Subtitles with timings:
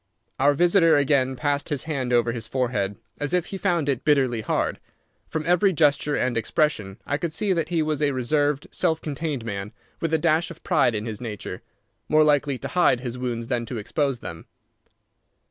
[0.39, 4.41] Our visitor again passed his hand over his forehead, as if he found it bitterly
[4.41, 4.79] hard.
[5.27, 9.45] From every gesture and expression I could see that he was a reserved, self contained
[9.45, 11.61] man, with a dash of pride in his nature,
[12.09, 14.47] more likely to hide his wounds than to expose them.